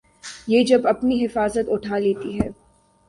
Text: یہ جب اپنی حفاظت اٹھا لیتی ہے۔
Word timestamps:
یہ 0.47 0.63
جب 0.63 0.87
اپنی 0.87 1.25
حفاظت 1.25 1.69
اٹھا 1.69 1.97
لیتی 1.97 2.39
ہے۔ 2.39 2.49